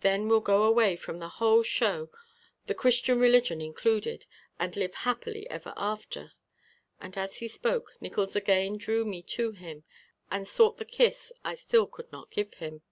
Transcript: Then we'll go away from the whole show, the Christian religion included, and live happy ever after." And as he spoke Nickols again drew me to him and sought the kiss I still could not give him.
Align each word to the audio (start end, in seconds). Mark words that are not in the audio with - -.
Then 0.00 0.28
we'll 0.28 0.40
go 0.42 0.64
away 0.64 0.96
from 0.96 1.18
the 1.18 1.30
whole 1.40 1.62
show, 1.62 2.10
the 2.66 2.74
Christian 2.74 3.18
religion 3.18 3.62
included, 3.62 4.26
and 4.60 4.76
live 4.76 4.94
happy 4.96 5.48
ever 5.48 5.72
after." 5.78 6.32
And 7.00 7.16
as 7.16 7.38
he 7.38 7.48
spoke 7.48 7.94
Nickols 7.98 8.36
again 8.36 8.76
drew 8.76 9.06
me 9.06 9.22
to 9.32 9.52
him 9.52 9.84
and 10.30 10.46
sought 10.46 10.76
the 10.76 10.84
kiss 10.84 11.32
I 11.42 11.54
still 11.54 11.86
could 11.86 12.12
not 12.12 12.30
give 12.30 12.52
him. 12.52 12.82